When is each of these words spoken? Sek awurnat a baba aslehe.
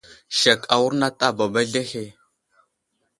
Sek 0.39 0.61
awurnat 0.73 1.19
a 1.27 1.29
baba 1.37 1.61
aslehe. 1.63 2.05